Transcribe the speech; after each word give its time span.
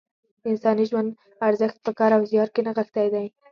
د 0.41 0.43
انساني 0.53 0.83
ژوند 0.89 1.09
ارزښت 1.47 1.77
په 1.85 1.91
کار 1.99 2.11
او 2.17 2.23
زیار 2.31 2.49
کې 2.53 2.61
نغښتی 2.67 3.07
دی. 3.13 3.25